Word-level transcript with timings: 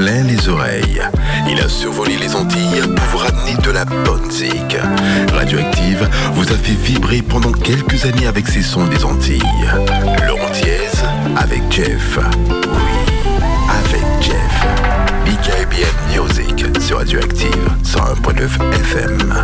plein 0.00 0.22
les 0.22 0.48
oreilles. 0.48 1.02
Il 1.50 1.60
a 1.60 1.68
survolé 1.68 2.16
les 2.16 2.34
Antilles 2.34 2.80
pour 2.96 3.04
vous 3.10 3.18
ramener 3.18 3.54
de 3.62 3.70
la 3.70 3.84
bonne 3.84 4.24
musique. 4.26 4.76
Radioactive 5.34 6.08
vous 6.32 6.44
a 6.44 6.56
fait 6.56 6.72
vibrer 6.72 7.20
pendant 7.20 7.52
quelques 7.52 8.06
années 8.06 8.26
avec 8.26 8.48
ses 8.48 8.62
sons 8.62 8.86
des 8.86 9.04
Antilles. 9.04 9.42
Laurent 10.26 10.50
Thiès 10.52 11.04
avec 11.36 11.60
Jeff. 11.70 12.18
Oui, 12.48 12.98
avec 13.68 14.04
Jeff. 14.22 14.66
BKBM 15.26 15.96
Music 16.08 16.64
sur 16.80 16.96
Radioactive 16.96 17.68
101.9 17.84 18.48
FM. 18.72 19.34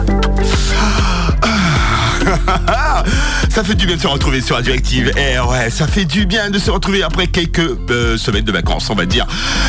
ça 3.57 3.65
fait 3.65 3.75
du 3.75 3.87
bien 3.87 3.97
de 3.97 4.03
se 4.03 4.07
retrouver 4.07 4.43
sur 4.43 4.57
Radioactive. 4.57 5.11
Eh 5.17 5.41
ouais, 5.41 5.71
ça 5.71 5.87
fait 5.87 6.05
du 6.05 6.27
bien 6.27 6.51
de 6.51 6.59
se 6.59 6.71
retrouver 6.71 7.03
après 7.03 7.27
quelques 7.27 7.75
euh, 7.89 8.19
semaines 8.19 8.45
de 8.45 8.53
vacances, 8.53 8.91
on 8.91 8.95
va 8.95 9.07
dire. 9.07 9.27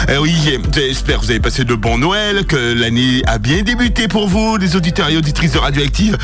Eh 0.09 0.17
oui, 0.17 0.35
j'espère 0.73 1.19
que 1.19 1.23
vous 1.23 1.31
avez 1.31 1.39
passé 1.39 1.63
de 1.63 1.73
bons 1.73 1.97
Noël, 1.97 2.45
que 2.45 2.57
l'année 2.73 3.21
a 3.27 3.37
bien 3.37 3.61
débuté 3.61 4.09
pour 4.09 4.27
vous, 4.27 4.57
les 4.57 4.75
auditeurs 4.75 5.07
et 5.07 5.15
auditrices 5.15 5.53
de 5.53 5.59
Radioactive. 5.59 6.17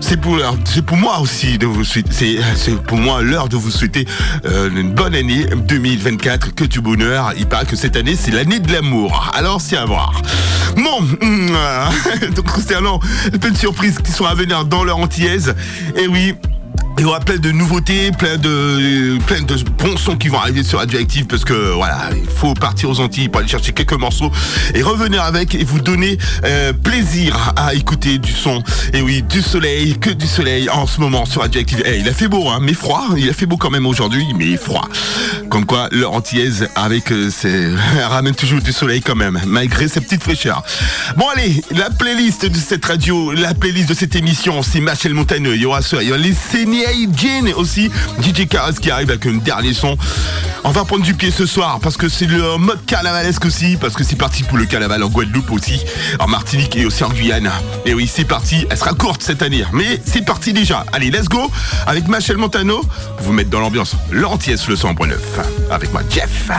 C'est 0.00 0.16
pour, 0.16 0.38
c'est 0.64 0.86
pour 0.86 0.96
moi 0.96 1.18
aussi 1.18 1.58
de 1.58 1.66
vous 1.66 1.82
souhaiter, 1.82 2.38
c'est 2.54 2.80
pour 2.82 2.98
moi 2.98 3.20
l'heure 3.20 3.48
de 3.48 3.56
vous 3.56 3.72
souhaiter 3.72 4.06
euh, 4.44 4.70
une 4.70 4.92
bonne 4.92 5.16
année 5.16 5.44
2024, 5.66 6.54
que 6.54 6.62
du 6.62 6.80
bonheur. 6.80 7.32
Il 7.36 7.46
paraît 7.46 7.66
que 7.66 7.74
cette 7.74 7.96
année 7.96 8.14
c'est 8.14 8.30
l'année 8.30 8.60
de 8.60 8.72
l'amour. 8.72 9.28
Alors 9.34 9.60
c'est 9.60 9.76
à 9.76 9.86
voir. 9.86 10.22
Bon, 10.76 11.00
donc 12.36 12.44
concernant 12.44 13.00
plein 13.40 13.50
de 13.50 13.58
surprises 13.58 13.98
qui 13.98 14.12
sont 14.12 14.24
à 14.24 14.34
venir 14.34 14.64
dans 14.64 14.84
leur 14.84 14.98
antillaise, 14.98 15.56
et 15.96 16.02
eh 16.04 16.06
oui, 16.06 16.36
il 16.98 17.02
y 17.02 17.04
aura 17.04 17.20
plein 17.20 17.36
de 17.36 17.52
nouveautés, 17.52 18.10
plein 18.10 18.36
de, 18.38 19.18
plein 19.26 19.40
de 19.42 19.54
bons 19.78 19.96
sons 19.96 20.16
qui 20.16 20.28
vont 20.28 20.38
arriver 20.38 20.64
sur 20.64 20.80
Radioactive 20.80 21.26
parce 21.26 21.44
que 21.44 21.72
voilà, 21.74 22.10
il 22.12 22.28
faut 22.28 22.54
partir 22.54 22.90
aux 22.90 22.98
Antilles 22.98 23.28
pour 23.28 23.40
aller 23.40 23.48
chercher 23.48 23.72
quelques 23.72 23.92
morceaux 23.92 24.32
et 24.74 24.82
revenir 24.82 25.22
avec 25.22 25.54
et 25.54 25.62
vous 25.62 25.80
donner 25.80 26.18
euh, 26.44 26.72
plaisir 26.72 27.54
à 27.56 27.74
écouter 27.74 28.18
du 28.18 28.32
son. 28.32 28.62
Et 28.92 29.00
oui, 29.00 29.22
du 29.22 29.42
soleil, 29.42 29.96
que 29.98 30.10
du 30.10 30.26
soleil 30.26 30.68
en 30.70 30.88
ce 30.88 31.00
moment 31.00 31.24
sur 31.24 31.42
Radioactive. 31.42 31.82
Eh, 31.84 31.98
il 31.98 32.08
a 32.08 32.12
fait 32.12 32.26
beau, 32.26 32.48
hein, 32.48 32.58
mais 32.60 32.74
froid. 32.74 33.04
Il 33.16 33.28
a 33.28 33.32
fait 33.32 33.46
beau 33.46 33.56
quand 33.56 33.70
même 33.70 33.86
aujourd'hui, 33.86 34.26
mais 34.36 34.56
froid. 34.56 34.88
Comme 35.50 35.66
quoi, 35.66 35.88
leur 35.92 36.12
antillaise 36.12 36.68
avec 36.74 37.12
euh, 37.12 37.30
ses... 37.30 37.68
ramène 38.08 38.34
toujours 38.34 38.60
du 38.60 38.72
soleil 38.72 39.02
quand 39.02 39.16
même, 39.16 39.40
malgré 39.46 39.86
ses 39.86 40.00
petites 40.00 40.22
fraîcheurs. 40.22 40.64
Bon 41.16 41.26
allez, 41.34 41.62
la 41.70 41.90
playlist 41.90 42.44
de 42.44 42.58
cette 42.58 42.84
radio, 42.84 43.32
la 43.32 43.54
playlist 43.54 43.88
de 43.88 43.94
cette 43.94 44.16
émission, 44.16 44.62
c'est 44.62 44.80
Machel 44.80 45.14
Montagneux. 45.14 45.54
Il 45.54 45.62
y 45.62 45.66
aura 45.66 45.82
ça, 45.82 46.02
il 46.02 46.08
y 46.08 46.10
aura 46.10 46.18
les 46.18 46.34
aussi. 47.56 47.90
DJ 48.22 48.46
Karas 48.48 48.74
qui 48.80 48.90
arrive 48.90 49.10
avec 49.10 49.26
un 49.26 49.36
dernier 49.36 49.74
son. 49.74 49.96
On 50.64 50.70
va 50.70 50.84
prendre 50.84 51.04
du 51.04 51.14
pied 51.14 51.30
ce 51.30 51.46
soir 51.46 51.78
parce 51.82 51.96
que 51.96 52.08
c'est 52.08 52.26
le 52.26 52.56
mode 52.56 52.84
carnavalesque 52.86 53.44
aussi, 53.44 53.76
parce 53.76 53.94
que 53.94 54.04
c'est 54.04 54.16
parti 54.16 54.42
pour 54.42 54.58
le 54.58 54.64
carnaval 54.64 55.02
en 55.02 55.08
Guadeloupe 55.08 55.50
aussi, 55.50 55.80
en 56.18 56.26
Martinique 56.26 56.76
et 56.76 56.86
aussi 56.86 57.04
en 57.04 57.10
Guyane. 57.10 57.50
Et 57.84 57.94
oui, 57.94 58.10
c'est 58.12 58.24
parti. 58.24 58.66
Elle 58.70 58.76
sera 58.76 58.92
courte 58.92 59.22
cette 59.22 59.42
année, 59.42 59.64
mais 59.72 60.00
c'est 60.04 60.24
parti 60.24 60.52
déjà. 60.52 60.84
Allez, 60.92 61.10
let's 61.10 61.28
go 61.28 61.50
avec 61.86 62.08
Machel 62.08 62.36
Montano 62.38 62.82
vous 63.20 63.32
mettre 63.32 63.50
dans 63.50 63.60
l'ambiance 63.60 63.94
l'antiès 64.10 64.66
le 64.68 64.74
100.9 64.74 65.14
avec 65.70 65.92
moi 65.92 66.02
Jeff. 66.10 66.50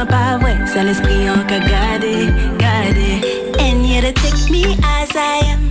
mwen 0.00 0.06
pa 0.06 0.38
vwe 0.40 0.52
Sa 0.66 0.82
l'esprit 0.82 1.28
an 1.28 1.44
ka 1.46 1.58
gade, 1.58 2.32
gade 2.58 3.10
And 3.58 3.86
you 3.86 4.00
to 4.00 4.12
take 4.12 4.50
me 4.50 4.76
as 4.82 5.10
I 5.14 5.40
am. 5.52 5.70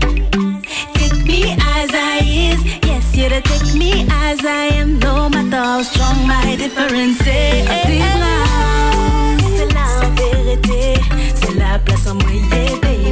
Take 0.94 1.26
me 1.26 1.56
as 1.78 1.90
I 1.94 2.20
is. 2.24 2.64
Yes, 2.86 3.16
you 3.16 3.30
to 3.30 3.42
take 3.42 3.74
me 3.76 4.06
as 4.28 4.46
I 4.46 4.70
am. 4.80 5.00
No 5.00 5.30
matter 5.30 5.58
how 5.58 5.82
strong 5.82 6.28
my 6.28 6.56
difference 6.56 7.22
is. 7.22 7.68
C'est 9.58 9.74
la 9.74 9.90
vérité. 10.16 11.02
C'est 11.36 11.56
la 11.58 11.80
place 11.80 12.08
en 12.08 12.16
moyen, 12.16 12.78
baby. 12.82 13.12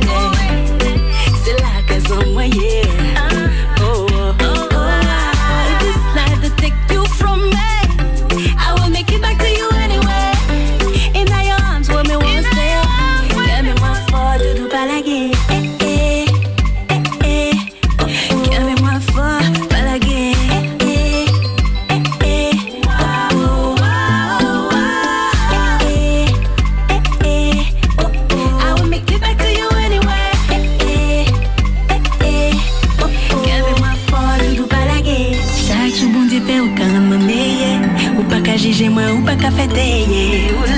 C'est 1.43 1.59
la 1.61 1.81
case 1.87 2.11
en 2.11 2.31
moyen. 2.33 3.06
café 39.47 39.65
yeah. 40.07 40.76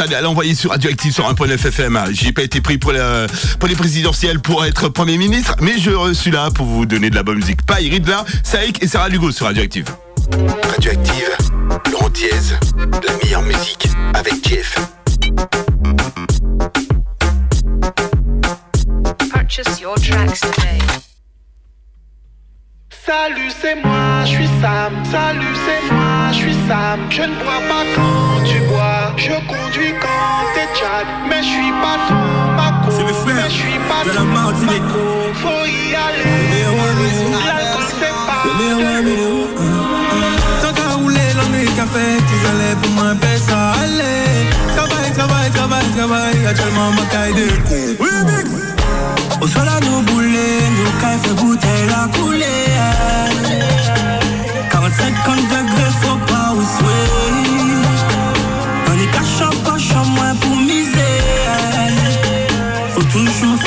Attal 0.00 0.14
à 0.14 0.20
l'envoyer 0.20 0.54
sur 0.54 0.70
Radioactive 0.70 1.12
sur 1.12 1.28
1.9 1.28 1.54
FM. 1.54 2.00
J'ai 2.12 2.32
pas 2.32 2.42
été 2.42 2.60
pris 2.60 2.78
pour, 2.78 2.92
les 2.92 3.74
présidentielles 3.76 4.38
pour 4.38 4.64
être 4.64 4.88
Premier 4.88 5.18
ministre, 5.18 5.56
mais 5.60 5.76
je 5.76 6.12
suis 6.12 6.30
là 6.30 6.50
pour 6.52 6.66
vous 6.66 6.86
donner 6.86 7.10
de 7.10 7.16
la 7.16 7.24
bonne 7.24 7.38
musique. 7.38 7.66
Paille, 7.66 7.90
Ridla, 7.90 8.24
Saïk 8.44 8.80
et 8.80 8.86
Sarah 8.86 9.08
Lugo 9.08 9.32
sur 9.32 9.46
Radioactive. 9.46 9.86
Radioactive, 10.70 11.36
Laurent 11.90 12.10
Diaz, 12.10 12.54
la 12.76 13.16
meilleure 13.24 13.42
musique 13.42 13.88
avec 14.14 14.34
Jeff. 14.48 14.78
Salut, 23.04 23.50
c'est 23.60 23.74
moi, 23.82 24.24
je 24.24 24.30
suis 24.30 24.48
Sam. 24.60 24.92
Salut, 25.10 25.56
c'est 25.66 25.92
moi, 25.92 26.30
je 26.30 26.36
suis 26.36 26.56
Sam. 26.68 27.00
Je 27.10 27.22
ne 27.22 27.34
bois 27.42 27.60
pas 27.68 27.84
quand 27.96 28.44
tu 28.44 28.60
bois. 28.68 28.97
Je 29.18 29.32
conduis 29.48 29.94
quand 30.00 30.46
t'es 30.54 30.68
tchad, 30.78 31.06
mais 31.28 31.42
je 31.42 31.48
suis 31.48 31.72
pas 31.82 31.98
ton 32.06 32.14
maco. 32.54 32.88
Mais 33.26 33.50
je 33.50 33.54
suis 33.54 33.80
pas 33.88 34.08
de 34.08 34.14
la 34.14 34.22
Martinique. 34.22 34.82
Faut 35.42 35.66
y 35.66 35.92
aller. 35.92 36.62
L'alcool 37.44 37.82
c'est 37.98 38.14
pas. 38.28 38.42
Tant 40.62 40.72
qu'à 40.72 40.88
rouler 40.94 41.28
l'année 41.36 41.66
qu'à 41.76 41.86
fait, 41.86 42.22
ils 42.34 42.46
allaient 42.48 42.76
pour 42.80 42.92
moi, 42.92 43.14
ben 43.20 43.38
ça 43.38 43.72
allait. 43.82 44.46
Travail, 44.76 45.10
travail, 45.12 45.50
travail, 45.50 45.86
travail, 45.96 46.34
y'a 46.44 46.54
tellement 46.54 46.92
ma 46.92 47.02
caille 47.10 47.34
de 47.34 47.48
con. 47.68 47.84
Remix! 47.98 48.46
Au 49.40 49.46
sol 49.48 49.66
à 49.66 49.80
nous 49.84 50.00
bouler, 50.02 50.60
nous 50.78 50.92
café 51.00 51.30
bouteille 51.34 51.90
à 51.90 52.06
couler. 52.16 52.66
45 54.70 55.12
degrés, 55.26 55.92
faut 56.02 56.18
pas 56.32 56.52
où 56.54 56.62
souhaiter. 56.62 57.27
You. 63.18 63.57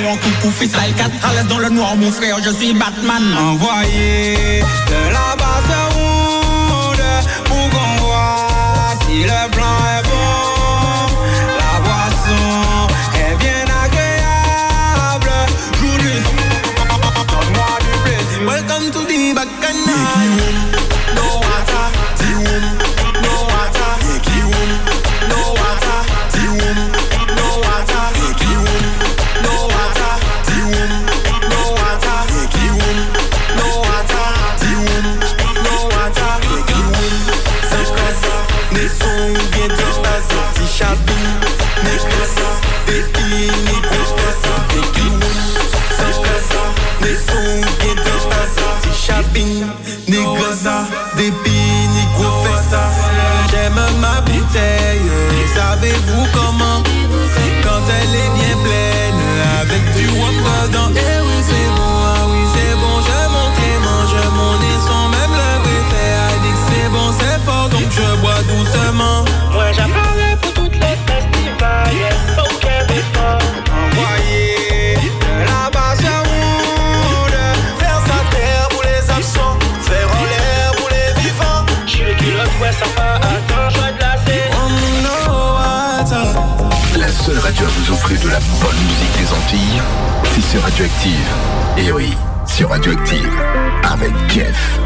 pour 0.00 0.10
un 0.12 0.16
coup 0.16 0.30
pour 0.40 0.52
fils 0.52 0.72
Alcat 0.74 1.10
À 1.22 1.34
l'aise 1.34 1.46
dans 1.46 1.58
le 1.58 1.68
noir 1.70 1.96
mon 1.96 2.10
frère 2.10 2.36
je 2.42 2.50
suis 2.50 2.72
Batman. 2.72 3.22
Envoyé 3.38 4.60
de 4.90 5.12
la 5.12 5.36
base 5.36 5.74
ronde 5.94 7.04
Pour 7.44 7.70
qu'on 7.70 8.04
voit 8.04 8.36
si 9.06 9.22
le 9.22 9.50
plan 9.50 9.76
est 9.96 10.07
de 88.28 88.32
la 88.32 88.40
bonne 88.60 88.76
musique 88.76 89.12
des 89.18 89.32
Antilles, 89.32 89.82
c'est 90.50 90.58
Radioactive. 90.58 91.28
Et 91.78 91.92
oui, 91.92 92.12
sur 92.46 92.68
Radioactive, 92.68 93.30
avec 93.82 94.12
Jeff. 94.28 94.78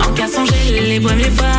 En 0.00 0.10
garçon, 0.12 0.44
j'ai 0.66 0.80
les 0.80 1.00
boîmes, 1.00 1.18
les 1.18 1.28
voix. 1.30 1.51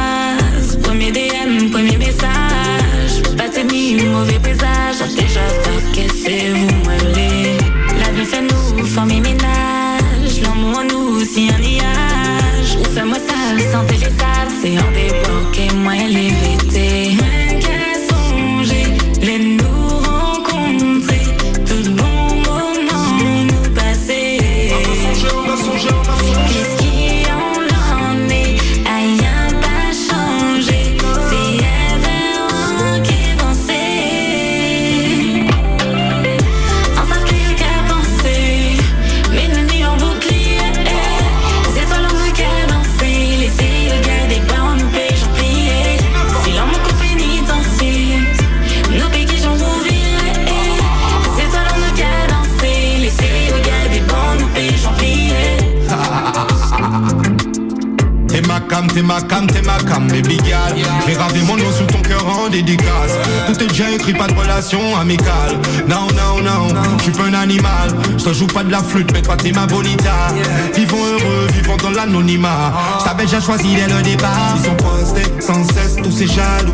choisi 73.44 73.76
dès 73.76 73.94
le 73.94 74.02
départ. 74.02 74.56
Ils 74.58 74.66
sont 74.66 74.76
postés 74.76 75.32
sans 75.40 75.64
cesse, 75.66 75.98
tous 76.02 76.12
ces 76.12 76.28
jaloux. 76.28 76.72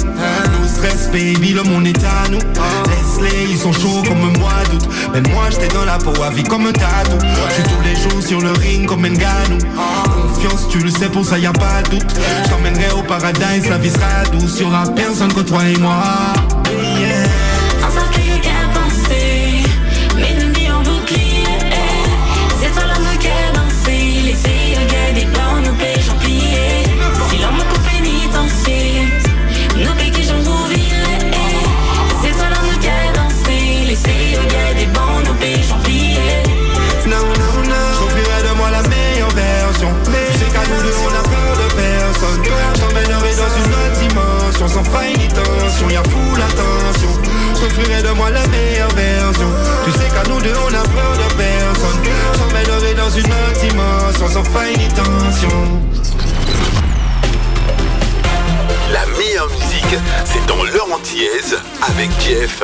Nous 0.61 0.67
stress, 0.67 1.09
baby, 1.11 1.53
le 1.53 1.63
monde 1.63 1.87
est 1.87 2.03
à 2.03 2.29
nous. 2.29 2.37
Laisse-les, 2.37 3.51
ils 3.51 3.57
sont 3.57 3.73
chauds 3.73 4.03
comme 4.07 4.21
un 4.21 4.37
mois 4.39 4.63
d'août. 4.69 4.87
Même 5.13 5.27
moi 5.29 5.45
j'étais 5.49 5.73
dans 5.73 5.85
la 5.85 5.97
peau 5.97 6.13
à 6.21 6.29
vie 6.29 6.43
comme 6.43 6.67
un 6.67 6.71
tatou. 6.71 7.17
Je 7.49 7.53
suis 7.53 7.63
tous 7.63 7.81
les 7.83 7.95
jours 7.95 8.21
sur 8.21 8.41
le 8.41 8.51
ring 8.51 8.85
comme 8.85 9.05
un 9.05 9.09
Nganou 9.09 9.57
Confiance, 9.57 10.67
tu 10.69 10.79
le 10.79 10.89
sais, 10.89 11.09
pour 11.09 11.25
ça 11.25 11.39
y 11.39 11.45
a 11.45 11.53
pas 11.53 11.81
de 11.83 11.97
doute. 11.97 12.15
Je 12.43 12.49
t'emmènerai 12.49 12.91
au 12.91 13.03
paradise, 13.03 13.67
la 13.69 13.77
vie 13.77 13.89
sera 13.89 14.23
douce. 14.31 14.59
Y'aura 14.59 14.83
personne 14.95 15.33
que 15.33 15.41
toi 15.41 15.61
et 15.67 15.77
moi. 15.77 16.03
Sans 54.39 54.51
faille 54.51 54.77
ni 54.77 54.87
tension. 54.89 55.49
La 58.91 59.05
meilleure 59.17 59.49
musique, 59.49 59.99
c'est 60.25 60.45
dans 60.45 60.63
l'heure 60.63 60.93
antillaise 60.93 61.57
avec 61.81 62.09
Jeff. 62.21 62.63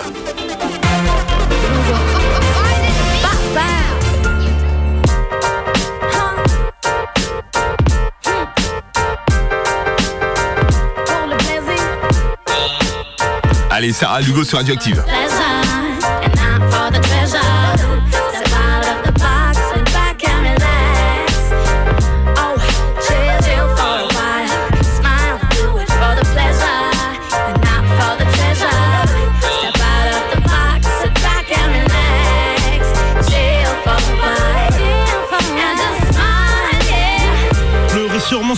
Allez, 13.70 13.92
Sarah 13.92 14.22
Lugo 14.22 14.44
sur 14.46 14.58
Radioactive. 14.58 15.04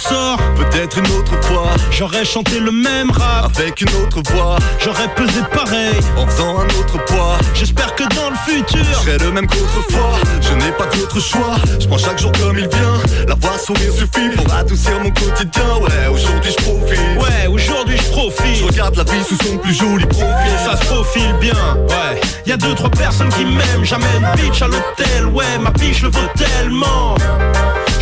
Peut-être 0.01 0.99
une 0.99 1.07
autre 1.17 1.33
fois, 1.43 1.71
j'aurais 1.89 2.23
chanté 2.23 2.59
le 2.59 2.71
même 2.71 3.09
rap, 3.09 3.49
avec 3.57 3.81
une 3.81 3.89
autre 4.03 4.21
voix, 4.31 4.57
j'aurais 4.79 5.07
pesé 5.15 5.41
pareil. 5.51 5.95
en 6.15 6.27
faisant 6.27 6.59
un 6.59 6.65
autre 6.65 7.03
poids. 7.05 7.37
J'espère 7.55 7.95
que 7.95 8.03
dans 8.15 8.29
le 8.29 8.35
futur, 8.45 8.83
Je 8.83 8.93
serai 8.93 9.17
le 9.17 9.31
même 9.31 9.47
qu'autrefois, 9.47 10.19
je 10.41 10.53
n'ai 10.53 10.71
pas 10.73 10.85
d'autre 10.95 11.19
choix. 11.19 11.55
Je 11.79 11.87
prends 11.87 11.97
chaque 11.97 12.19
jour 12.19 12.31
comme 12.33 12.57
il 12.59 12.67
vient. 12.67 13.01
La 13.27 13.33
voix 13.35 13.57
sourire 13.57 13.91
suffit 13.91 14.29
pour 14.35 14.53
adoucir 14.53 14.99
mon 14.99 15.09
quotidien. 15.09 15.63
Ouais, 15.81 16.07
aujourd'hui 16.13 16.51
je 16.57 16.63
profite. 16.63 16.99
ouais, 17.19 17.47
aujourd'hui 17.47 17.97
je 17.97 18.03
Je 18.03 18.11
profite. 18.11 18.65
regarde 18.69 18.95
la 18.97 19.03
vie 19.03 19.23
sous 19.27 19.37
son 19.47 19.57
plus 19.57 19.73
joli 19.73 20.05
profil. 20.05 20.53
ça 20.63 20.77
se 20.77 20.85
profile 20.85 21.33
bien, 21.41 21.53
ouais. 21.89 22.21
Y 22.45 22.51
a 22.51 22.57
deux, 22.57 22.75
trois 22.75 22.91
personnes 22.91 23.29
qui 23.29 23.45
m'aiment, 23.45 23.83
j'amène 23.83 24.27
bitch 24.35 24.61
à 24.61 24.67
l'hôtel, 24.67 25.25
ouais, 25.33 25.57
ma 25.59 25.71
biche 25.71 26.03
le 26.03 26.09
vaut 26.09 26.19
tellement. 26.37 27.15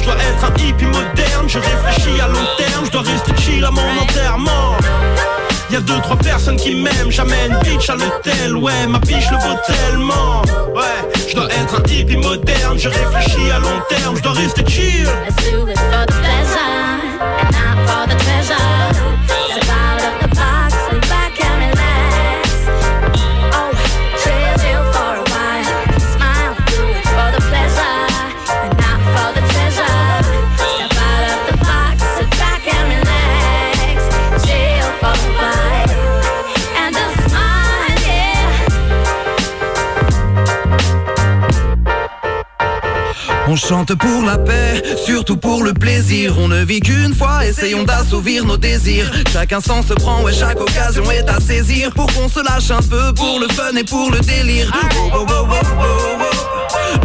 Je 0.05 0.11
dois 0.11 0.21
être 0.21 0.45
un 0.45 0.53
hippie 0.61 0.85
moderne, 0.85 1.47
je 1.47 1.57
réfléchis 1.57 2.21
à 2.21 2.27
long 2.27 2.45
terme, 2.59 2.85
je 2.85 2.91
dois 2.91 3.01
rester 3.01 3.31
chill 3.41 3.65
à 3.65 3.71
mon 3.71 3.81
enterrement. 3.99 4.77
Y 5.71 5.77
a 5.77 5.79
deux, 5.79 5.99
trois 6.01 6.15
personnes 6.17 6.57
qui 6.57 6.75
m'aiment, 6.75 7.09
j'amène 7.09 7.57
bitch 7.63 7.89
à 7.89 7.95
l'hôtel, 7.95 8.55
ouais, 8.55 8.85
ma 8.87 8.99
biche 8.99 9.31
le 9.31 9.37
vaut 9.37 9.57
tellement. 9.65 10.43
Ouais, 10.75 11.09
je 11.27 11.33
dois 11.33 11.47
être 11.47 11.81
un 11.81 11.91
hippie 11.91 12.17
moderne, 12.17 12.77
je 12.77 12.87
réfléchis 12.87 13.49
à 13.49 13.57
long 13.57 13.81
terme, 13.89 14.15
je 14.15 14.21
dois 14.21 14.33
rester 14.33 14.63
chill. 14.67 15.07
For 17.87 18.07
the 18.07 18.15
treasure. 18.17 19.14
Chante 43.67 43.95
pour 43.95 44.23
la 44.23 44.37
paix, 44.37 44.83
surtout 45.05 45.37
pour 45.37 45.63
le 45.63 45.73
plaisir. 45.73 46.35
On 46.37 46.47
ne 46.47 46.63
vit 46.63 46.79
qu'une 46.79 47.15
fois, 47.15 47.45
essayons 47.45 47.83
d'assouvir 47.83 48.45
nos 48.45 48.57
désirs. 48.57 49.11
Chaque 49.31 49.53
instant 49.53 49.81
se 49.81 49.93
prend, 49.93 50.21
ouais, 50.21 50.33
chaque 50.33 50.59
occasion 50.59 51.09
est 51.09 51.27
à 51.29 51.39
saisir. 51.39 51.91
Pour 51.91 52.07
qu'on 52.13 52.29
se 52.29 52.43
lâche 52.43 52.69
un 52.71 52.81
peu, 52.81 53.13
pour 53.13 53.39
le 53.39 53.47
fun 53.49 53.75
et 53.75 53.83
pour 53.83 54.11
le 54.11 54.19
délire. 54.19 54.71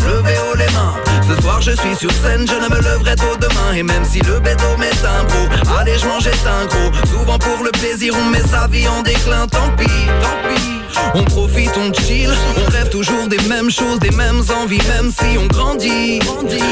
Levez 0.06 0.38
haut 0.38 0.56
les 0.56 0.72
mains. 0.72 1.09
Ce 1.30 1.42
soir 1.42 1.62
je 1.62 1.70
suis 1.70 1.94
sur 1.94 2.10
scène, 2.10 2.44
je 2.46 2.54
ne 2.54 2.68
me 2.68 2.80
leverai 2.82 3.14
tôt 3.14 3.36
demain. 3.40 3.72
Et 3.76 3.84
même 3.84 4.04
si 4.04 4.18
le 4.20 4.40
béton 4.40 4.76
est 4.82 5.04
un 5.04 5.24
gros, 5.24 5.76
allez 5.78 5.96
je 5.96 6.06
mange 6.06 6.26
est 6.26 6.46
un 6.46 6.66
gros. 6.66 6.90
Souvent 7.06 7.38
pour 7.38 7.62
le 7.62 7.70
plaisir 7.70 8.14
on 8.20 8.30
met 8.30 8.42
sa 8.42 8.66
vie 8.66 8.88
en 8.88 9.02
déclin, 9.02 9.46
tant 9.46 9.70
pis, 9.76 9.86
tant 9.86 10.48
pis. 10.48 10.80
On 11.14 11.22
profite, 11.22 11.70
on 11.76 11.92
chill, 11.92 12.30
on 12.56 12.70
rêve 12.70 12.88
toujours 12.88 13.28
des 13.28 13.38
mêmes 13.48 13.70
choses, 13.70 14.00
des 14.00 14.10
mêmes 14.10 14.42
envies 14.60 14.82
Même 14.88 15.10
si 15.10 15.38
on 15.38 15.46
grandit, 15.46 16.18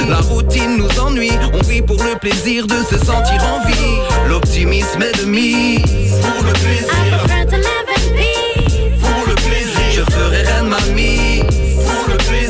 la 0.08 0.18
routine 0.18 0.76
nous 0.76 1.00
ennuie 1.00 1.30
On 1.52 1.62
vit 1.62 1.82
pour 1.82 2.02
le 2.02 2.18
plaisir 2.18 2.66
de 2.66 2.76
se 2.90 2.98
sentir 2.98 3.40
en 3.44 3.64
vie. 3.66 4.28
L'optimisme 4.28 5.02
est 5.02 5.20
de 5.20 5.24
mise 5.24 5.80
pour 6.20 6.44
le 6.44 6.52
plaisir. 6.52 7.26
Pour 9.00 9.26
le 9.28 9.34
plaisir, 9.34 9.92
je 9.92 10.12
ferai 10.12 10.42
reine 10.42 10.68
mamie 10.68 11.44
Pour 11.76 12.12
le 12.12 12.16
plaisir 12.16 12.47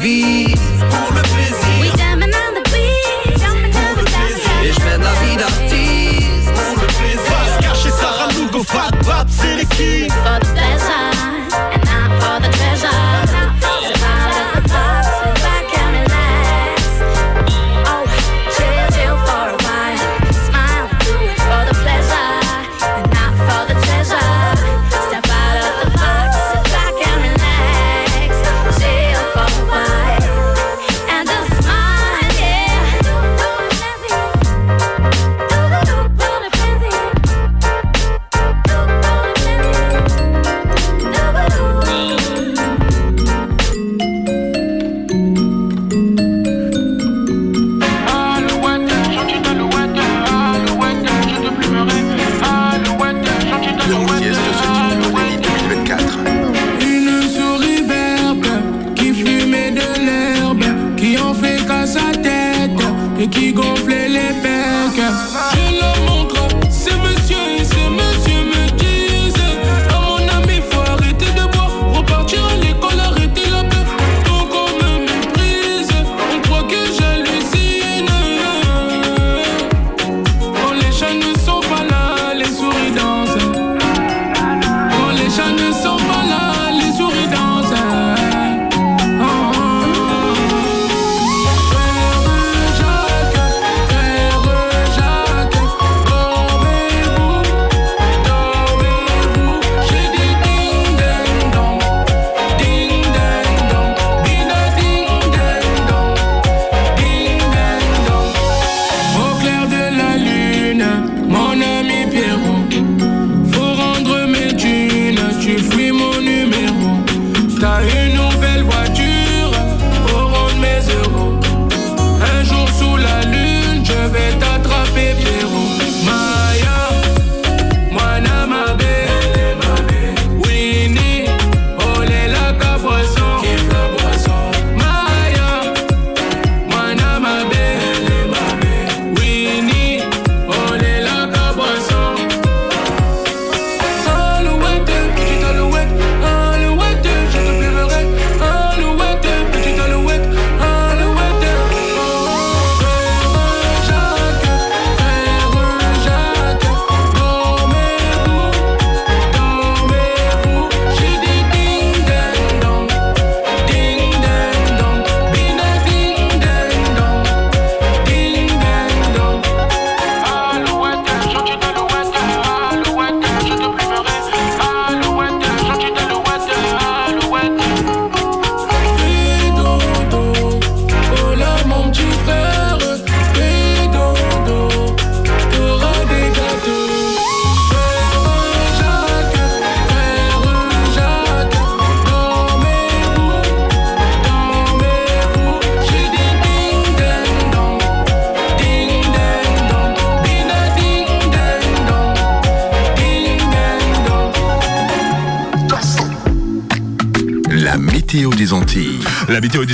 ma 0.00 0.37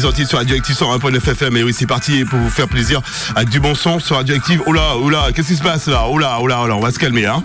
Des 0.04 0.10
Antilles 0.10 0.26
sur 0.26 0.36
Radioactive 0.36 0.76
sur 0.76 0.94
1.9 0.94 1.16
FM. 1.16 1.56
Et 1.56 1.62
oui, 1.62 1.72
c'est 1.72 1.86
parti 1.86 2.26
pour 2.26 2.38
vous 2.38 2.50
faire 2.50 2.68
plaisir 2.68 3.00
avec 3.34 3.48
du 3.48 3.58
bon 3.58 3.74
son 3.74 3.98
sur 3.98 4.16
Radioactive. 4.16 4.60
Oh 4.66 4.72
là, 4.74 4.96
oh 5.00 5.08
là, 5.08 5.28
qu'est-ce 5.34 5.48
qui 5.48 5.56
se 5.56 5.62
passe 5.62 5.86
là? 5.86 5.92
Là, 5.94 6.08
oh 6.10 6.18
là, 6.18 6.38
oh 6.40 6.46
là, 6.46 6.76
on 6.76 6.80
va 6.80 6.90
se 6.90 6.98
calmer. 6.98 7.24
Hein. 7.24 7.42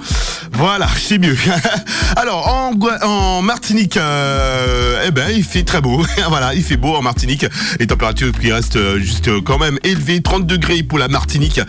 Voilà, 0.52 0.90
c'est 0.98 1.20
mieux. 1.20 1.38
Alors, 2.22 2.74
en, 3.02 3.42
Martinique, 3.42 3.96
euh, 3.96 5.06
eh 5.08 5.12
ben, 5.12 5.30
il 5.34 5.46
fait 5.46 5.64
très 5.64 5.80
beau. 5.80 6.06
voilà, 6.28 6.54
il 6.54 6.64
fait 6.64 6.76
beau 6.76 6.94
en 6.94 7.02
Martinique. 7.02 7.46
Les 7.80 7.88
températures 7.88 8.34
qui 8.38 8.52
restent 8.52 8.76
euh, 8.76 9.00
juste 9.00 9.30
quand 9.46 9.58
même 9.58 9.80
élevées. 9.84 10.22
30 10.22 10.46
degrés 10.46 10.84
pour 10.84 11.00
la 11.00 11.08
Martinique. 11.08 11.62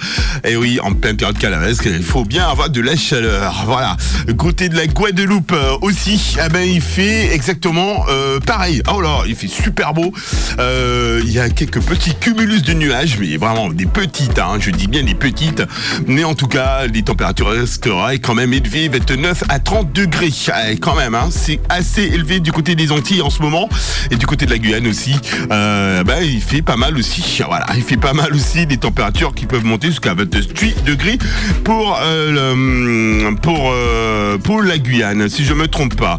Et 0.43 0.57
oui, 0.57 0.81
en 0.83 0.93
pleine 0.93 1.17
période 1.17 1.39
calabaresque, 1.39 1.87
il 1.87 2.03
faut 2.03 2.25
bien 2.25 2.49
avoir 2.49 2.69
de 2.69 2.81
la 2.81 2.97
chaleur. 2.97 3.63
Voilà. 3.65 3.97
Côté 4.37 4.69
de 4.69 4.75
la 4.75 4.89
Guadeloupe 4.89 5.53
euh, 5.53 5.79
aussi, 5.83 6.35
eh 6.45 6.49
ben, 6.49 6.69
il 6.69 6.81
fait 6.81 7.33
exactement 7.33 8.05
pareil. 8.45 8.83
Oh 8.93 9.01
là, 9.01 9.21
il 9.29 9.37
fait 9.37 9.47
super 9.47 9.95
beau. 9.95 10.13
Il 10.59 11.31
y 11.31 11.39
a 11.39 11.49
quelques 11.49 11.81
petits 11.81 12.17
cumulus 12.17 12.63
de 12.63 12.73
nuages, 12.73 13.19
mais 13.21 13.37
vraiment 13.37 13.69
des 13.69 13.87
petites, 13.87 14.41
hein, 14.41 14.57
je 14.59 14.73
dis 14.73 14.89
bien 14.89 15.05
des 15.05 15.15
petites. 15.15 15.63
Mais 16.09 16.25
en 16.25 16.35
tout 16.35 16.49
cas, 16.49 16.87
les 16.87 17.03
températures 17.03 17.51
resteraient 17.51 18.19
quand 18.19 18.35
même 18.35 18.53
élevées, 18.53 18.89
29 18.89 19.45
à 19.49 19.61
30 19.61 19.93
degrés. 19.93 20.33
Quand 20.81 20.95
même, 20.97 21.15
hein, 21.15 21.29
c'est 21.31 21.61
assez 21.69 22.03
élevé 22.03 22.41
du 22.41 22.53
côté 22.53 22.75
des 22.75 22.93
Antilles 22.93 23.23
en 23.23 23.31
ce 23.31 23.43
moment. 23.43 23.69
Et 24.11 24.17
du 24.17 24.27
côté 24.27 24.47
de 24.47 24.51
la 24.51 24.59
Guyane 24.59 24.87
aussi, 24.87 25.15
euh, 25.51 26.03
bah, 26.05 26.23
il 26.23 26.41
fait 26.41 26.63
pas 26.63 26.77
mal 26.77 26.97
aussi. 26.97 27.43
Voilà, 27.47 27.67
il 27.77 27.83
fait 27.83 27.97
pas 27.97 28.13
mal 28.15 28.35
aussi 28.35 28.67
des 28.67 28.79
températures 28.79 29.35
qui 29.35 29.47
peuvent 29.47 29.65
monter 29.65 29.89
jusqu'à 29.89 30.15
28 30.15 30.85
degrés 30.85 31.19
pour, 31.65 31.99
euh, 32.03 32.55
le- 32.55 33.35
pour, 33.37 33.71
euh, 33.73 34.39
pour 34.39 34.63
la 34.63 34.79
Guyane, 34.79 35.29
si 35.29 35.45
je 35.45 35.53
me 35.53 35.69
trompe 35.69 35.95
pas. 35.97 36.19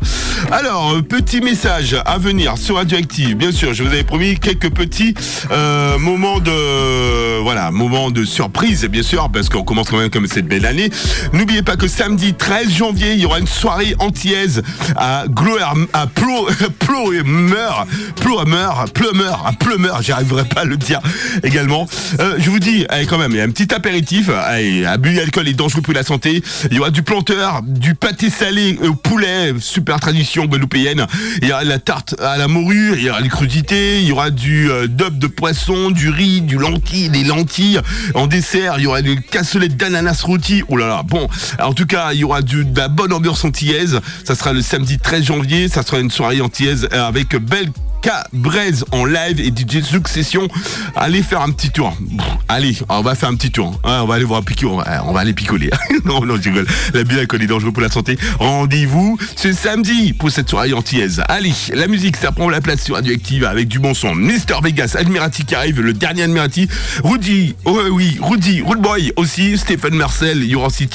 Alors, 0.51 0.95
petit 1.07 1.41
message 1.41 1.95
à 2.05 2.17
venir 2.17 2.57
sur 2.57 2.75
Radioactive. 2.75 3.35
Bien 3.35 3.51
sûr, 3.51 3.73
je 3.73 3.83
vous 3.83 3.89
avais 3.89 4.03
promis 4.03 4.37
quelques 4.39 4.69
petits 4.71 5.13
moments 5.99 6.39
de 6.39 7.39
voilà, 7.41 7.71
moments 7.71 8.11
de 8.11 8.23
surprise, 8.23 8.85
bien 8.85 9.03
sûr, 9.03 9.29
parce 9.31 9.49
qu'on 9.49 9.63
commence 9.63 9.89
quand 9.89 9.97
même 9.97 10.09
comme 10.09 10.27
cette 10.27 10.47
belle 10.47 10.65
année. 10.65 10.89
N'oubliez 11.33 11.63
pas 11.63 11.75
que 11.75 11.87
samedi 11.87 12.33
13 12.33 12.69
janvier, 12.71 13.13
il 13.13 13.19
y 13.19 13.25
aura 13.25 13.39
une 13.39 13.47
soirée 13.47 13.95
à 14.95 15.25
Gloer, 15.27 15.87
à 15.93 16.07
Plo, 16.07 16.47
Plumeur, 16.79 17.85
Plumeur, 18.15 18.85
Plumeur, 18.93 19.45
à 19.45 20.01
j'arriverai 20.01 20.45
pas 20.45 20.61
à 20.61 20.65
le 20.65 20.77
dire 20.77 20.99
également. 21.43 21.87
Euh, 22.19 22.35
je 22.39 22.49
vous 22.49 22.59
dis, 22.59 22.85
allez, 22.89 23.05
quand 23.05 23.17
même, 23.17 23.31
il 23.31 23.37
y 23.37 23.41
a 23.41 23.43
un 23.43 23.49
petit 23.49 23.73
apéritif, 23.73 24.29
abus 24.29 25.13
d'alcool 25.13 25.47
est 25.47 25.53
dangereux 25.53 25.81
pour 25.81 25.93
la 25.93 26.03
santé. 26.03 26.43
Il 26.69 26.77
y 26.77 26.79
aura 26.79 26.89
du 26.89 27.03
planteur, 27.03 27.61
du 27.63 27.95
pâté 27.95 28.29
salé 28.29 28.77
au 28.83 28.95
poulet, 28.95 29.53
super 29.59 29.99
tradition 29.99 30.45
guadeloupéenne. 30.45 31.05
Il 31.41 31.47
y 31.47 31.51
aura 31.51 31.63
de 31.63 31.69
la 31.69 31.79
tarte 31.79 32.15
à 32.21 32.37
la 32.37 32.47
morue, 32.47 32.93
il 32.95 33.03
y 33.03 33.09
aura 33.09 33.21
les 33.21 33.29
crudités, 33.29 34.01
il 34.01 34.07
y 34.07 34.11
aura 34.11 34.29
du 34.29 34.69
euh, 34.69 34.87
de 34.87 35.27
poisson, 35.27 35.91
du 35.91 36.09
riz, 36.09 36.41
du 36.41 36.57
lentilles, 36.57 37.09
des 37.09 37.23
lentilles. 37.23 37.79
En 38.13 38.27
dessert, 38.27 38.75
il 38.77 38.83
y 38.83 38.87
aura 38.87 39.01
des 39.01 39.17
cassolettes 39.17 39.77
d'ananas 39.77 40.21
rôti. 40.23 40.63
Oh 40.67 40.77
là 40.77 40.87
là, 40.87 41.03
bon. 41.03 41.27
En 41.59 41.73
tout 41.73 41.85
cas, 41.85 42.13
il 42.13 42.19
y 42.19 42.23
aura 42.23 42.41
de 42.41 42.65
la 42.75 42.87
bonne 42.87 43.13
ambiance 43.13 43.43
antillaise. 43.45 44.00
Ça 44.23 44.35
sera 44.35 44.53
le 44.53 44.61
samedi 44.61 44.97
13 44.97 45.23
janvier. 45.23 45.67
Ça 45.67 45.83
sera 45.83 45.99
une 45.99 46.11
soirée 46.11 46.41
antillaise 46.41 46.87
euh, 46.93 47.07
avec 47.07 47.35
belle 47.35 47.71
Cabrez 48.01 48.83
en 48.91 49.05
live 49.05 49.39
et 49.39 49.49
DJ 49.49 49.83
Succession. 49.83 50.47
Allez 50.95 51.21
faire 51.21 51.41
un 51.41 51.51
petit 51.51 51.69
tour. 51.69 51.95
Allez, 52.49 52.75
on 52.89 53.01
va 53.01 53.13
faire 53.13 53.29
un 53.29 53.35
petit 53.35 53.51
tour. 53.51 53.79
hein. 53.83 53.99
on 54.01 54.07
va 54.07 54.15
aller 54.15 54.23
voir 54.25 54.43
piquer, 54.43 54.65
on 54.65 54.81
on 55.05 55.13
va 55.13 55.19
aller 55.19 55.33
picoler. 55.33 55.69
non, 56.05 56.25
non, 56.25 56.35
je 56.37 56.49
rigole. 56.49 56.65
La 56.95 57.03
bière 57.03 57.21
est 57.21 57.47
dangereux 57.47 57.71
pour 57.71 57.83
la 57.83 57.89
santé. 57.89 58.17
Rendez-vous 58.39 59.19
ce 59.35 59.53
samedi 59.53 60.13
pour 60.13 60.31
cette 60.31 60.49
soirée 60.49 60.73
antillaise. 60.73 61.21
Allez, 61.27 61.53
la 61.73 61.87
musique, 61.87 62.17
ça 62.17 62.31
prend 62.31 62.49
la 62.49 62.59
place 62.59 62.81
sur 62.81 62.95
Radioactive 62.95 63.45
avec 63.45 63.67
du 63.67 63.77
bon 63.77 63.93
son. 63.93 64.15
Mister 64.15 64.55
Vegas, 64.63 64.95
Admirati 64.97 65.45
qui 65.45 65.53
arrive, 65.53 65.79
le 65.81 65.93
dernier 65.93 66.23
Admirati. 66.23 66.67
Rudy, 67.03 67.55
oh 67.65 67.79
oui, 67.91 68.17
Rudy, 68.19 68.63
Rude 68.65 68.81
Boy 68.81 69.13
aussi, 69.15 69.59
Stéphane 69.59 69.95
Marcel, 69.95 70.39
il 70.39 70.49
y 70.49 70.55
aura 70.55 70.67
aussi 70.67 70.89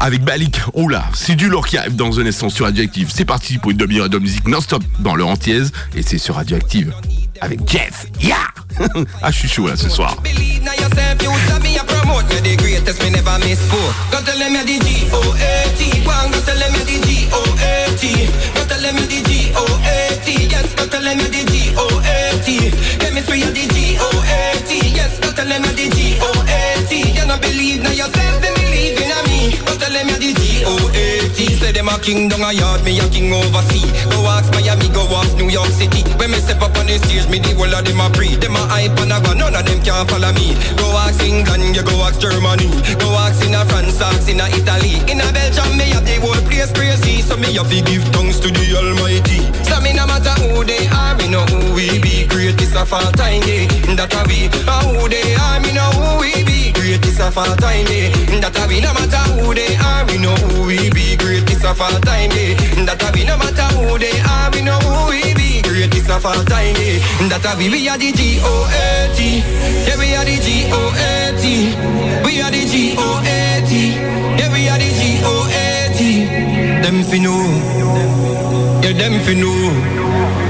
avec 0.00 0.24
Balik. 0.24 0.60
Oh 0.72 0.88
là, 0.88 1.04
c'est 1.14 1.36
du 1.36 1.48
lourd 1.48 1.66
qui 1.66 1.78
arrive 1.78 1.94
dans 1.94 2.07
un 2.16 2.26
instant 2.26 2.48
sur 2.48 2.64
Radioactive. 2.64 3.10
C'est 3.14 3.24
parti 3.24 3.58
pour 3.58 3.70
une 3.70 3.76
demi-heure 3.76 4.08
de 4.08 4.18
musique 4.18 4.48
non-stop 4.48 4.82
dans 5.00 5.14
leur 5.14 5.28
antillaise 5.28 5.72
et 5.94 6.02
c'est 6.02 6.18
sur 6.18 6.36
Radioactive 6.36 6.92
avec 7.40 7.60
Jeff. 7.68 8.06
Yeah! 8.20 8.36
ah, 9.22 9.30
je 9.30 9.46
suis 9.46 9.66
là 9.66 9.76
ce 9.76 9.88
soir. 9.88 10.16
Tell 29.88 29.96
them 29.96 30.08
you're 30.08 30.20
the 30.20 30.32
G-O-A-T. 30.36 31.38
Say 31.56 31.72
them 31.72 31.88
a 31.88 31.96
king 31.98 32.28
down 32.28 32.44
a 32.44 32.52
yard, 32.52 32.84
me 32.84 33.00
a 33.00 33.08
king 33.08 33.32
oversea. 33.32 33.88
Go 34.12 34.28
ask 34.28 34.52
Miami, 34.52 34.88
go 34.92 35.02
ask 35.16 35.32
New 35.36 35.48
York 35.48 35.72
City. 35.72 36.04
When 36.20 36.30
me 36.30 36.38
step 36.38 36.60
up 36.60 36.76
on 36.76 36.86
the 36.86 37.00
stage, 37.00 37.28
me 37.32 37.40
the 37.40 37.56
whole 37.56 37.72
of 37.72 37.84
them 37.84 38.00
a 38.00 38.08
pre. 38.12 38.36
Them 38.36 38.56
a 38.56 38.62
hype 38.68 38.98
and 39.00 39.12
a 39.12 39.18
go, 39.24 39.32
none 39.32 39.56
of 39.56 39.64
them 39.64 39.80
can 39.80 40.04
follow 40.08 40.32
me. 40.36 40.52
Go 40.76 40.86
ask 41.00 41.22
England, 41.24 41.72
you 41.72 41.82
go 41.82 41.96
ask 42.04 42.20
Germany. 42.20 42.68
Go 43.00 43.08
ask 43.24 43.40
in 43.44 43.56
a 43.56 43.64
France, 43.64 44.00
ask 44.00 44.28
in 44.28 44.40
a 44.40 44.46
Italy. 44.52 45.00
In 45.08 45.24
a 45.24 45.28
Belgium, 45.32 45.72
me 45.80 45.88
have 45.96 46.04
the 46.04 46.20
whole 46.20 46.42
place 46.44 46.72
crazy. 46.72 47.24
So 47.24 47.36
me 47.36 47.56
have 47.56 47.70
to 47.72 47.80
give 47.80 48.04
thanks 48.12 48.38
to 48.44 48.52
the 48.52 48.64
Almighty. 48.76 49.40
So 49.64 49.80
me 49.80 49.96
no 49.96 50.04
matter 50.04 50.36
who 50.44 50.64
they 50.64 50.84
are, 50.92 51.16
me 51.16 51.32
know 51.32 51.44
who 51.48 51.72
we 51.72 51.96
be. 51.98 52.28
Great 52.28 52.60
is 52.60 52.76
a 52.76 52.84
fall 52.84 53.08
time, 53.16 53.40
yeah. 53.48 53.64
That 53.96 54.12
a 54.12 54.20
we. 54.28 54.52
And 54.52 54.84
who 54.92 55.08
they 55.08 55.32
are, 55.32 55.58
me 55.64 55.72
know 55.72 55.88
who 55.96 56.20
we 56.20 56.44
be. 56.44 56.57
Great 56.98 57.14
is 57.14 57.20
a 57.20 57.30
fall 57.30 57.54
time, 57.62 57.86
yeah. 57.86 58.10
That 58.42 58.58
a 58.58 58.66
we. 58.66 58.80
No 58.80 58.90
matter 58.92 59.22
who 59.38 59.54
they 59.54 59.76
are, 59.78 60.04
we 60.06 60.18
know 60.18 60.34
who 60.34 60.66
we 60.66 60.90
be. 60.90 61.14
Great 61.14 61.48
is 61.48 61.62
a 61.62 61.72
fall 61.72 61.94
time, 62.02 62.30
yeah. 62.34 62.58
That 62.86 62.98
a 62.98 63.14
we. 63.14 63.22
No 63.22 63.38
matter 63.38 63.70
who 63.78 63.98
they 64.02 64.18
are, 64.18 64.50
we 64.50 64.62
know 64.66 64.78
who 64.82 65.14
we 65.14 65.22
be. 65.38 65.62
Great 65.62 65.94
is 65.94 66.10
a 66.10 66.18
fall 66.18 66.42
time, 66.50 66.74
yeah. 66.74 66.98
That 67.30 67.46
a 67.46 67.54
we. 67.54 67.70
We 67.70 67.88
are 67.88 67.98
the 67.98 68.10
G-O-A-T. 68.10 69.18
Yeah, 69.86 69.94
we 69.94 70.10
are 70.18 70.26
the 70.26 70.42
G-O-A-T. 70.42 71.42
We 72.26 72.42
are 72.42 72.50
the 72.50 72.66
G-O-A-T. 72.66 73.70
Yeah, 74.34 74.50
we 74.50 74.66
are 74.66 74.78
the 74.82 74.90
G-O-A-T. 74.90 76.02
Them 76.82 77.04
fi 77.06 77.18
know. 77.22 77.46
Yeah, 78.82 78.98
them 78.98 79.22
fi 79.22 79.38
know. 79.38 80.47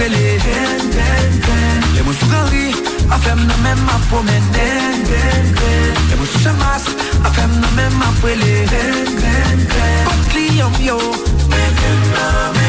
vele 0.00 0.40
Den, 0.46 0.80
den, 0.96 1.30
den 1.46 1.80
Le 1.94 2.02
mwen 2.02 2.16
sou 2.20 2.28
gari 2.32 2.66
A 3.10 3.18
fem 3.24 3.40
nan 3.48 3.60
men 3.64 3.82
ma 3.88 3.98
pomen 4.10 4.44
Den, 4.56 5.04
den, 5.10 5.52
den 5.60 6.00
Le 6.08 6.16
mwen 6.16 6.30
sou 6.32 6.44
chamas 6.44 6.88
A 7.24 7.34
fem 7.36 7.52
nan 7.60 7.76
men 7.76 7.92
ma 8.00 8.08
prele 8.22 8.54
Den, 8.72 9.12
den, 9.20 9.68
den 9.74 10.08
Pot 10.08 10.34
li 10.36 10.48
yon 10.60 10.80
yo. 10.88 10.98
Men, 11.52 11.70
den, 11.82 12.02
den 12.16 12.59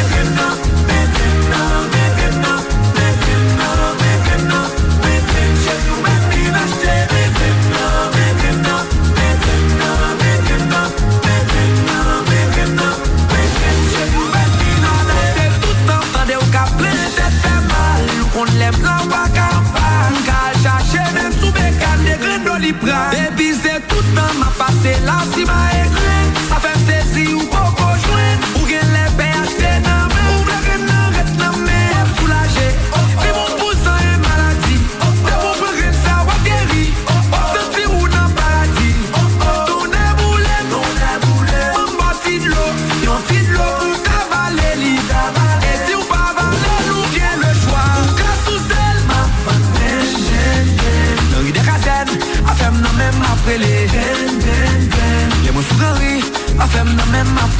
se 24.81 24.99
la 25.01 25.23
si 25.33 25.43
mai 25.45 25.70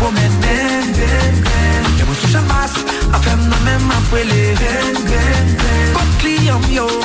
I'm 0.04 0.16
Ben, 0.16 0.32
ben, 0.42 1.44
ben 1.46 1.84
Dè 1.98 2.04
A 3.14 3.20
fèm 3.22 3.46
nan 3.50 3.62
men 3.66 3.86
mwen 3.86 4.04
pwele 4.10 4.42
yo. 6.74 7.01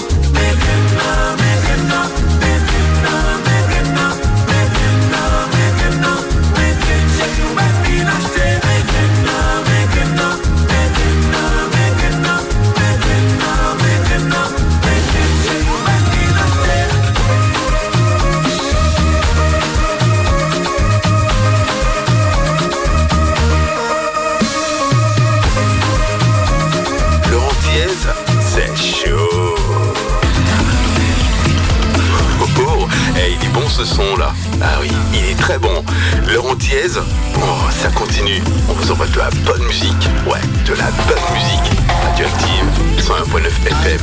très 35.37 35.59
bon. 35.59 35.85
Laurent 36.33 36.55
Diez, 36.55 36.99
oh, 36.99 37.41
ça 37.71 37.89
continue. 37.89 38.43
On 38.69 38.73
vous 38.73 38.91
envoie 38.91 39.07
de 39.07 39.19
la 39.19 39.31
bonne 39.45 39.63
musique. 39.65 40.09
Ouais, 40.27 40.41
de 40.67 40.75
la 40.75 40.91
bonne 41.07 41.23
musique. 41.35 41.71
Radio 42.05 42.27
Active, 42.27 42.67
101.9 42.99 43.47
FM. 43.85 44.01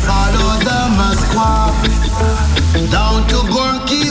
Down 2.90 3.28
to 3.28 3.44
Gorky 3.48 4.04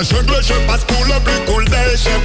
La 0.00 0.06
jungle, 0.06 0.40
je 0.40 0.54
passe 0.66 0.82
pour 0.86 1.04
le 1.04 1.20
plus 1.22 1.52
cool 1.52 1.64
des 1.66 1.94
chefs. 1.94 2.24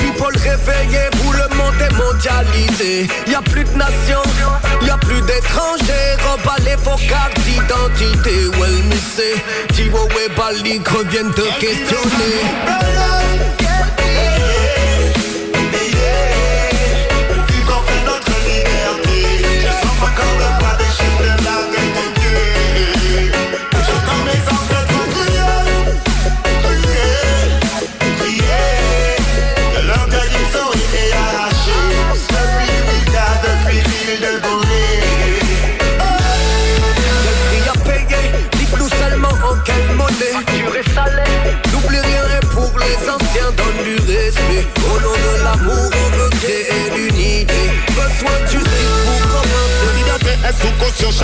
People 0.00 0.34
réveillé 0.38 1.10
pour 1.20 1.34
le 1.34 1.46
monde 1.56 1.74
est 1.78 1.92
mondialisé. 1.92 3.06
Y 3.26 3.34
a 3.34 3.42
plus 3.42 3.64
de 3.64 3.76
nations, 3.76 4.22
y 4.80 4.88
a 4.88 4.96
plus 4.96 5.20
d'étrangers. 5.20 6.16
Reballez 6.24 6.76
vos 6.76 6.96
cartes 7.06 7.38
d'identité. 7.40 8.46
Well, 8.58 8.82
missé, 8.84 9.34
Tiwo 9.74 10.08
et 10.24 10.34
Bali 10.34 10.80
reviennent 10.88 11.34
te 11.34 11.42
questionner. 11.60 12.82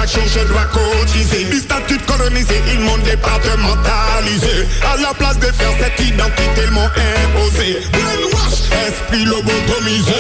action, 0.09 0.27
je 0.27 0.47
dois 0.49 0.65
cotiser. 0.67 1.45
Du 1.45 1.59
statut 1.59 1.99
colonisé, 2.07 2.55
ils 2.73 2.81
m'ont 2.81 2.99
départementalisé. 2.99 4.67
À 4.83 4.97
la 5.01 5.15
place 5.15 5.39
de 5.39 5.47
faire 5.47 5.73
cette 5.81 6.07
identité, 6.07 6.63
ils 6.65 6.71
m'ont 6.71 6.91
imposé. 7.25 7.79
Brainwash, 7.93 8.71
esprit 8.89 9.25
lobotomisé. 9.25 10.13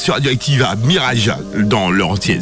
sur 0.00 0.14
Radioactive 0.14 0.62
à 0.62 0.76
Mirage 0.76 1.30
dans 1.54 1.90
leur 1.90 2.10
entière. 2.10 2.40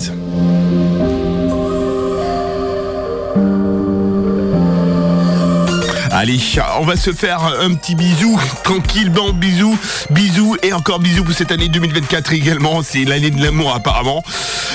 Allez, 6.20 6.40
on 6.80 6.84
va 6.84 6.96
se 6.96 7.12
faire 7.12 7.44
un 7.60 7.74
petit 7.74 7.94
bisou, 7.94 8.40
tranquillement, 8.64 9.32
bisou, 9.32 9.78
bisou 10.10 10.56
et 10.64 10.72
encore 10.72 10.98
bisou 10.98 11.22
pour 11.22 11.32
cette 11.32 11.52
année 11.52 11.68
2024 11.68 12.32
également. 12.32 12.82
C'est 12.82 13.04
l'année 13.04 13.30
de 13.30 13.40
l'amour 13.40 13.72
apparemment. 13.72 14.24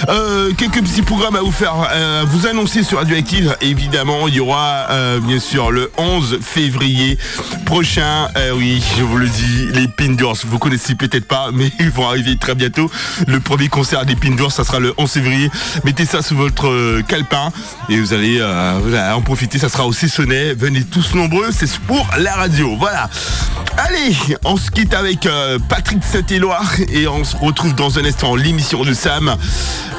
Euh, 0.08 0.54
quelques 0.58 0.82
petits 0.82 1.02
programmes 1.02 1.36
à 1.36 1.42
vous 1.42 1.52
faire, 1.52 1.76
euh, 1.92 2.24
vous 2.26 2.48
annoncer 2.48 2.84
sur 2.84 3.00
Radioactive. 3.00 3.58
Évidemment, 3.60 4.30
il 4.30 4.36
y 4.36 4.40
aura 4.40 4.88
euh, 4.90 5.20
bien 5.20 5.42
sûr 5.42 5.70
le 5.70 5.92
11 5.98 6.40
février 6.42 7.18
prochain. 7.66 8.30
oui, 8.56 8.82
je 8.98 9.04
vous 9.04 9.18
le 9.18 9.28
dis, 9.28 9.68
les 9.74 9.90
Pindors, 9.90 10.38
vous 10.46 10.60
connaissez 10.60 10.96
peut-être 10.96 11.28
pas, 11.28 11.50
mais 11.52 11.74
ils 11.80 11.90
vont 11.90 12.08
arriver 12.08 12.38
très 12.38 12.56
bientôt. 12.56 12.90
Le 13.28 13.42
premier 13.42 13.68
concert 13.68 14.06
des 14.06 14.16
Pindors, 14.16 14.54
ça 14.54 14.64
sera 14.64 14.80
le 14.80 14.94
11 14.98 15.12
février. 15.12 15.52
Mettez 15.84 16.06
ça 16.06 16.22
sous 16.22 16.38
votre 16.38 17.02
calepin 17.02 17.52
et 17.90 18.00
vous 18.00 18.14
allez, 18.14 18.42
en 19.14 19.22
profiter. 19.22 19.60
Ça 19.60 19.68
sera 19.68 19.86
au 19.86 19.92
Sessonnet. 19.92 20.54
Venez 20.54 20.86
tous 20.86 21.14
nombreux 21.16 21.33
c'est 21.52 21.80
pour 21.80 22.08
la 22.20 22.34
radio. 22.34 22.76
Voilà. 22.78 23.10
Allez, 23.78 24.16
on 24.46 24.56
se 24.56 24.70
quitte 24.70 24.94
avec 24.94 25.26
euh, 25.26 25.58
Patrick 25.68 26.04
Saint-Éloi 26.04 26.60
et 26.92 27.08
on 27.08 27.24
se 27.24 27.36
retrouve 27.36 27.74
dans 27.74 27.98
un 27.98 28.06
instant 28.06 28.36
l'émission 28.36 28.84
de 28.84 28.94
Sam. 28.94 29.36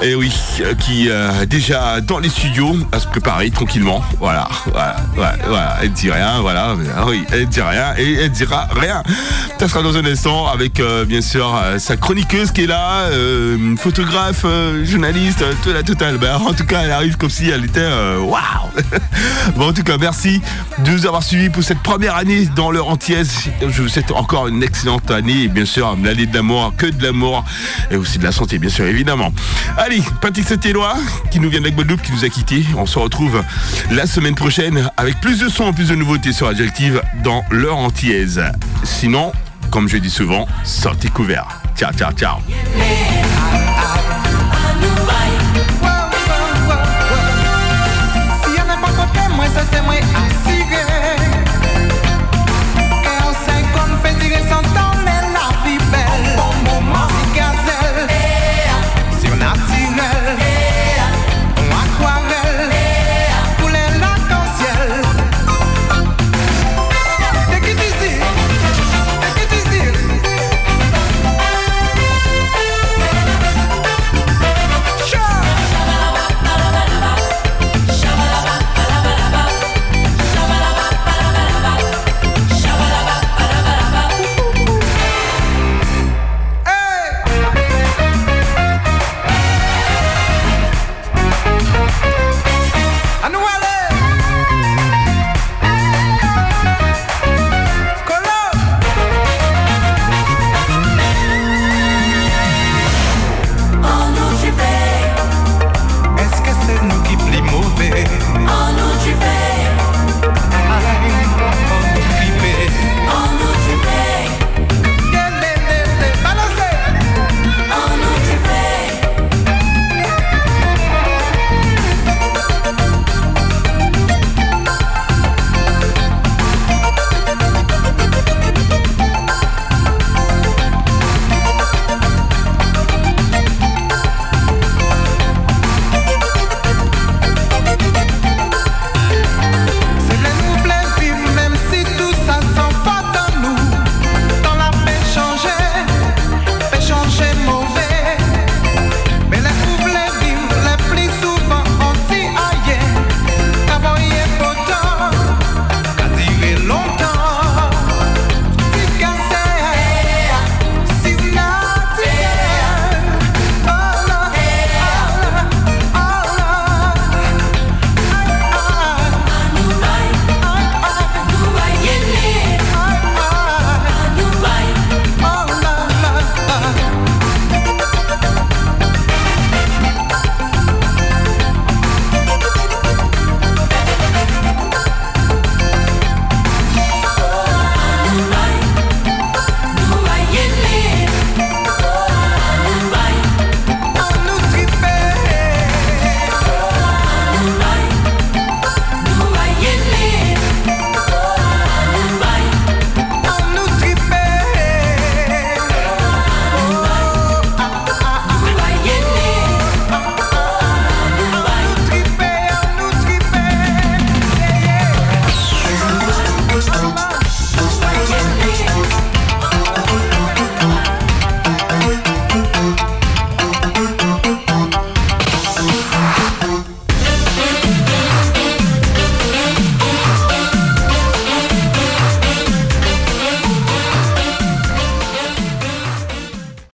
Et 0.01 0.15
oui, 0.15 0.33
euh, 0.61 0.75
qui 0.75 1.11
euh, 1.11 1.45
déjà 1.47 2.01
dans 2.01 2.21
les 2.21 2.29
studios 2.29 2.77
à 2.93 3.01
se 3.01 3.09
préparer 3.09 3.51
tranquillement. 3.51 4.01
Voilà, 4.21 4.49
voilà, 4.67 4.97
voilà, 5.15 5.37
voilà. 5.47 5.77
Elle 5.83 5.91
dit 5.91 6.11
rien, 6.11 6.41
voilà. 6.41 6.77
Ah 6.97 7.05
oui, 7.09 7.25
elle 7.33 7.47
dit 7.49 7.61
rien 7.61 7.95
et 7.99 8.15
elle 8.15 8.31
dira 8.31 8.69
rien. 8.77 9.03
Ça 9.59 9.69
sera 9.69 9.83
dans 9.83 9.97
un 9.97 10.05
instant 10.05 10.47
avec 10.47 10.81
bien 11.07 11.21
sûr 11.21 11.61
sa 11.79 11.97
chroniqueuse 11.97 12.53
qui 12.53 12.65
est 12.65 12.67
là, 12.67 13.09
photographe, 13.79 14.47
journaliste, 14.85 15.45
tout 15.63 15.73
la 15.73 15.83
totale. 15.83 16.19
Ben, 16.19 16.37
en 16.37 16.53
tout 16.53 16.67
cas, 16.67 16.83
elle 16.83 16.93
arrive 16.93 17.17
comme 17.17 17.31
si 17.31 17.49
elle 17.49 17.65
était 17.65 17.89
waouh. 18.19 18.71
bon, 19.57 19.71
en 19.71 19.73
tout 19.73 19.83
cas, 19.83 19.97
merci 19.99 20.41
de 20.79 20.91
nous 20.91 21.07
avoir 21.07 21.24
suivis 21.25 21.49
pour 21.49 21.63
cette 21.63 21.79
première 21.79 22.17
année 22.17 22.47
dans 22.55 22.71
leur 22.71 22.89
entièse. 22.89 23.49
Je 23.67 23.83
vous 23.83 23.89
souhaite 23.89 24.13
encore 24.13 24.49
une 24.49 24.63
excellente 24.63 25.11
année 25.11 25.45
et 25.45 25.49
bien 25.49 25.65
sûr 25.65 25.97
l'année 26.03 26.27
de 26.27 26.35
l'amour, 26.35 26.75
que 26.77 26.87
de 26.87 27.03
l'amour 27.03 27.45
et 27.91 27.97
aussi 27.97 28.19
de 28.19 28.25
la 28.25 28.33
santé, 28.33 28.59
bien 28.59 28.69
sûr, 28.69 28.85
évidemment. 28.85 29.33
Allez, 29.79 30.03
Patrick 30.21 30.47
Saint-Éloi 30.47 30.95
qui 31.31 31.41
nous 31.41 31.49
vient 31.49 31.61
de 31.61 31.65
la 31.65 31.71
Guadeloupe, 31.71 32.03
qui 32.03 32.13
nous 32.13 32.25
a 32.25 32.29
quittés. 32.29 32.65
On 32.77 32.87
se 32.87 32.99
retrouve 32.99 33.43
la 33.91 34.07
semaine 34.07 34.35
prochaine 34.35 34.91
avec 34.97 35.21
plus 35.21 35.39
de 35.39 35.49
sons, 35.49 35.73
plus 35.73 35.89
de 35.89 35.95
nouveautés 35.95 36.33
sur 36.33 36.47
Radioactive 36.47 37.01
dans 37.23 37.43
leur 37.51 37.79
entièse. 37.79 38.43
Sinon, 38.83 39.33
comme 39.71 39.89
je 39.89 39.97
dis 39.97 40.11
souvent, 40.11 40.47
sortez 40.63 41.09
couverts. 41.09 41.63
Ciao, 41.75 41.93
ciao, 41.93 42.13
ciao. 42.13 42.37